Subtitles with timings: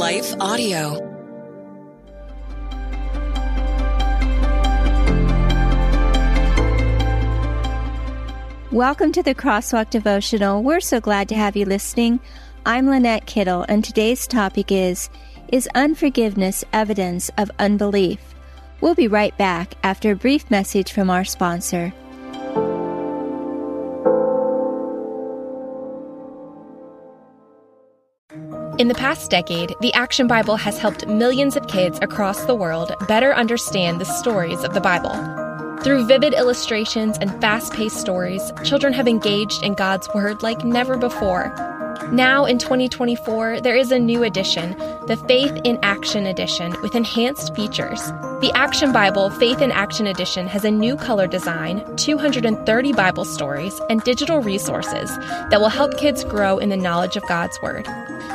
[0.00, 0.94] Life Audio.
[8.72, 10.62] Welcome to the Crosswalk Devotional.
[10.62, 12.18] We're so glad to have you listening.
[12.64, 15.10] I'm Lynette Kittle, and today's topic is
[15.52, 18.20] Is unforgiveness evidence of unbelief?
[18.80, 21.92] We'll be right back after a brief message from our sponsor.
[28.80, 32.94] In the past decade, the Action Bible has helped millions of kids across the world
[33.06, 35.12] better understand the stories of the Bible.
[35.84, 40.96] Through vivid illustrations and fast paced stories, children have engaged in God's Word like never
[40.96, 41.52] before.
[42.12, 44.70] Now in 2024, there is a new edition,
[45.06, 48.00] the Faith in Action Edition, with enhanced features.
[48.40, 53.80] The Action Bible Faith in Action Edition has a new color design, 230 Bible stories,
[53.88, 55.08] and digital resources
[55.50, 57.86] that will help kids grow in the knowledge of God's Word.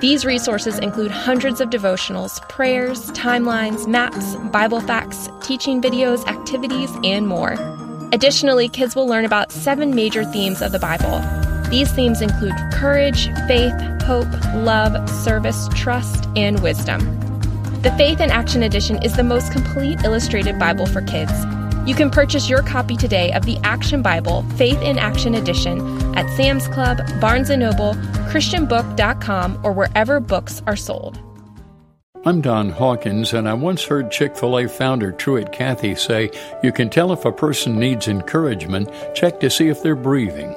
[0.00, 7.26] These resources include hundreds of devotionals, prayers, timelines, maps, Bible facts, teaching videos, activities, and
[7.26, 7.56] more.
[8.12, 11.45] Additionally, kids will learn about seven major themes of the Bible.
[11.68, 17.00] These themes include courage, faith, hope, love, service, trust, and wisdom.
[17.82, 21.32] The Faith in Action Edition is the most complete illustrated Bible for kids.
[21.86, 25.80] You can purchase your copy today of the Action Bible Faith in Action Edition
[26.16, 27.94] at Sam's Club, Barnes & Noble,
[28.30, 31.20] christianbook.com, or wherever books are sold.
[32.24, 36.30] I'm Don Hawkins, and I once heard Chick fil A founder Truett Cathy say,
[36.62, 40.56] You can tell if a person needs encouragement, check to see if they're breathing.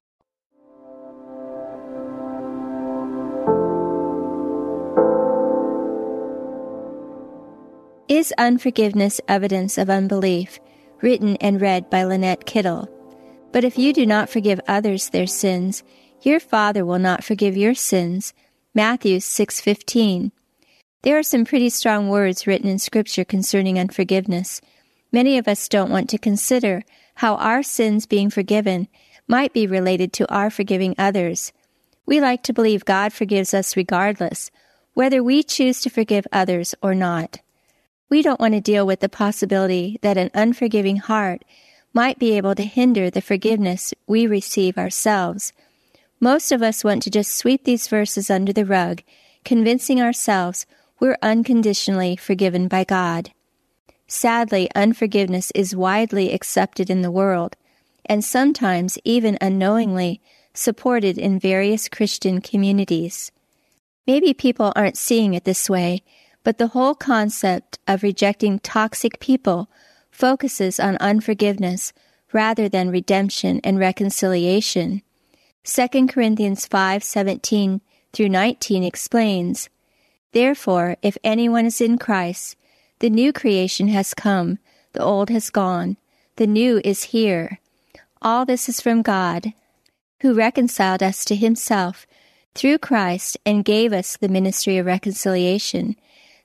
[8.11, 10.59] Is Unforgiveness Evidence of Unbelief?
[11.01, 12.89] Written and read by Lynette Kittle.
[13.53, 15.81] But if you do not forgive others their sins,
[16.21, 18.33] your Father will not forgive your sins.
[18.75, 20.33] Matthew 6:15.
[21.03, 24.59] There are some pretty strong words written in scripture concerning unforgiveness.
[25.13, 26.83] Many of us don't want to consider
[27.15, 28.89] how our sins being forgiven
[29.25, 31.53] might be related to our forgiving others.
[32.05, 34.51] We like to believe God forgives us regardless,
[34.95, 37.39] whether we choose to forgive others or not.
[38.11, 41.45] We don't want to deal with the possibility that an unforgiving heart
[41.93, 45.53] might be able to hinder the forgiveness we receive ourselves.
[46.19, 49.01] Most of us want to just sweep these verses under the rug,
[49.45, 50.65] convincing ourselves
[50.99, 53.31] we're unconditionally forgiven by God.
[54.07, 57.55] Sadly, unforgiveness is widely accepted in the world,
[58.05, 60.19] and sometimes even unknowingly
[60.53, 63.31] supported in various Christian communities.
[64.05, 66.03] Maybe people aren't seeing it this way,
[66.43, 69.69] but the whole concept of rejecting toxic people
[70.09, 71.93] focuses on unforgiveness
[72.33, 75.01] rather than redemption and reconciliation.
[75.63, 77.81] 2 Corinthians 5:17
[78.13, 79.69] through 19 explains,
[80.33, 82.55] Therefore, if anyone is in Christ,
[82.99, 84.59] the new creation has come,
[84.93, 85.97] the old has gone,
[86.35, 87.59] the new is here.
[88.21, 89.53] All this is from God,
[90.21, 92.05] who reconciled us to himself
[92.53, 95.95] through Christ and gave us the ministry of reconciliation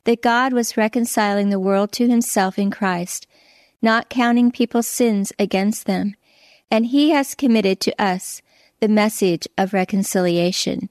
[0.06, 3.26] that God was reconciling the world to himself in Christ,
[3.82, 6.14] not counting people's sins against them,
[6.70, 8.40] and he has committed to us
[8.78, 10.88] the message of reconciliation.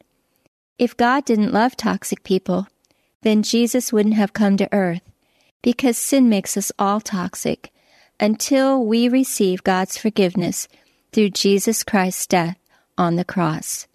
[0.78, 2.68] If God didn't love toxic people,
[3.22, 5.02] then Jesus wouldn't have come to earth,
[5.62, 7.72] because sin makes us all toxic
[8.20, 10.68] until we receive God's forgiveness
[11.14, 12.58] through Jesus Christ's death
[12.98, 13.88] on the cross.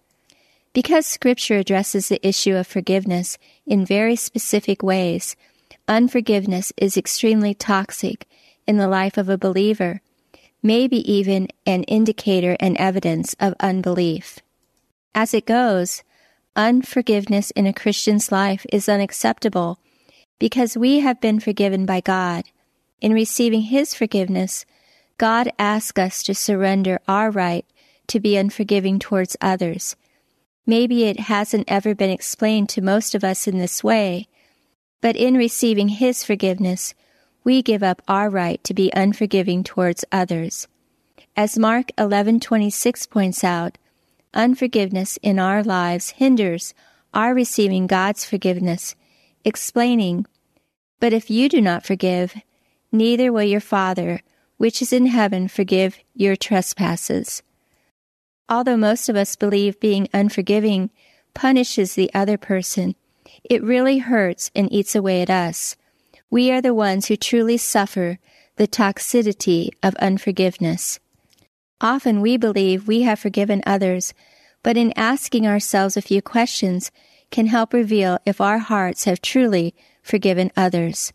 [0.73, 5.35] Because Scripture addresses the issue of forgiveness in very specific ways,
[5.87, 8.25] unforgiveness is extremely toxic
[8.65, 10.01] in the life of a believer,
[10.63, 14.39] maybe even an indicator and evidence of unbelief.
[15.13, 16.03] As it goes,
[16.55, 19.77] unforgiveness in a Christian's life is unacceptable
[20.39, 22.45] because we have been forgiven by God.
[23.01, 24.65] In receiving His forgiveness,
[25.17, 27.65] God asks us to surrender our right
[28.07, 29.97] to be unforgiving towards others
[30.65, 34.27] Maybe it hasn't ever been explained to most of us in this way,
[35.01, 36.93] but in receiving His forgiveness,
[37.43, 40.67] we give up our right to be unforgiving towards others.
[41.35, 43.77] As Mark 11:26 points out,
[44.33, 46.73] unforgiveness in our lives hinders
[47.13, 48.95] our receiving God's forgiveness,
[49.43, 50.25] explaining,
[50.99, 52.35] "But if you do not forgive,
[52.91, 54.21] neither will your Father,
[54.57, 57.41] which is in heaven, forgive your trespasses."
[58.51, 60.89] Although most of us believe being unforgiving
[61.33, 62.95] punishes the other person,
[63.45, 65.77] it really hurts and eats away at us.
[66.29, 68.19] We are the ones who truly suffer
[68.57, 70.99] the toxicity of unforgiveness.
[71.79, 74.13] Often we believe we have forgiven others,
[74.63, 76.91] but in asking ourselves a few questions
[77.31, 79.73] can help reveal if our hearts have truly
[80.03, 81.13] forgiven others.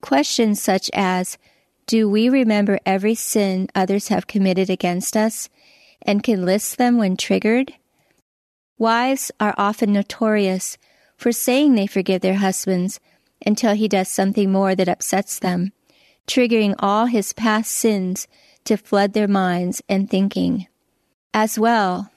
[0.00, 1.38] Questions such as,
[1.88, 5.48] do we remember every sin others have committed against us
[6.02, 7.74] and can list them when triggered?
[8.78, 10.76] Wives are often notorious
[11.16, 13.00] for saying they forgive their husbands
[13.46, 15.72] until he does something more that upsets them,
[16.26, 18.26] triggering all his past sins
[18.64, 20.66] to flood their minds and thinking.
[21.34, 22.10] As well,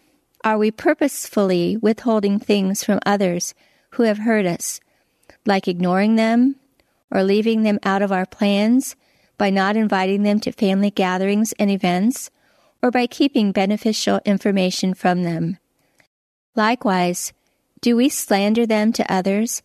[0.44, 3.54] are we purposefully withholding things from others
[3.92, 4.80] who have hurt us,
[5.46, 6.56] like ignoring them
[7.12, 8.96] or leaving them out of our plans
[9.38, 12.30] by not inviting them to family gatherings and events,
[12.86, 15.58] or by keeping beneficial information from them?
[16.56, 17.34] Likewise,
[17.82, 19.64] do we slander them to others?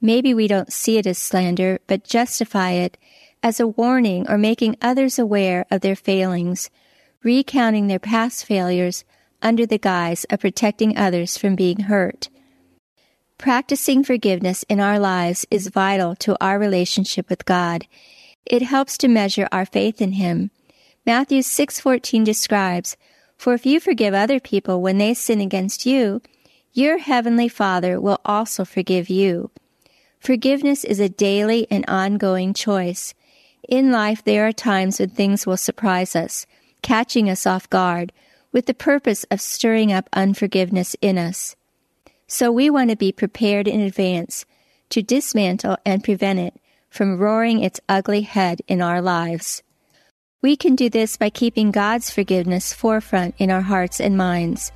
[0.00, 2.96] Maybe we don't see it as slander, but justify it
[3.42, 6.70] as a warning or making others aware of their failings,
[7.24, 9.04] recounting their past failures
[9.42, 12.28] under the guise of protecting others from being hurt.
[13.38, 17.88] Practicing forgiveness in our lives is vital to our relationship with God.
[18.46, 20.52] It helps to measure our faith in Him.
[21.04, 22.96] Matthew 6:14 describes,
[23.36, 26.22] "For if you forgive other people when they sin against you,
[26.72, 29.50] your heavenly Father will also forgive you."
[30.20, 33.14] Forgiveness is a daily and ongoing choice.
[33.68, 36.46] In life, there are times when things will surprise us,
[36.82, 38.12] catching us off guard,
[38.52, 41.56] with the purpose of stirring up unforgiveness in us.
[42.28, 44.44] So we want to be prepared in advance
[44.90, 46.54] to dismantle and prevent it
[46.88, 49.64] from roaring its ugly head in our lives.
[50.42, 54.72] We can do this by keeping God's forgiveness forefront in our hearts and minds.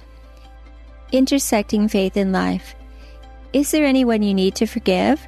[1.11, 2.77] Intersecting faith and life.
[3.53, 5.27] Is there anyone you need to forgive?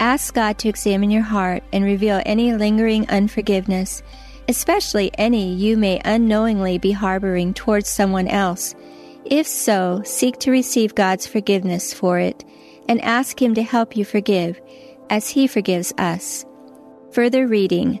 [0.00, 4.02] Ask God to examine your heart and reveal any lingering unforgiveness,
[4.48, 8.74] especially any you may unknowingly be harboring towards someone else.
[9.24, 12.44] If so, seek to receive God's forgiveness for it
[12.88, 14.60] and ask Him to help you forgive
[15.10, 16.44] as He forgives us.
[17.12, 18.00] Further reading